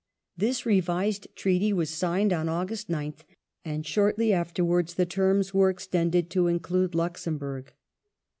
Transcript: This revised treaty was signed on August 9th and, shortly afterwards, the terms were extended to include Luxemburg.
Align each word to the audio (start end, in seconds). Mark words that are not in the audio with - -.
This 0.35 0.65
revised 0.65 1.27
treaty 1.35 1.71
was 1.71 1.91
signed 1.91 2.33
on 2.33 2.49
August 2.49 2.89
9th 2.89 3.19
and, 3.63 3.85
shortly 3.85 4.33
afterwards, 4.33 4.95
the 4.95 5.05
terms 5.05 5.53
were 5.53 5.69
extended 5.69 6.31
to 6.31 6.47
include 6.47 6.95
Luxemburg. 6.95 7.71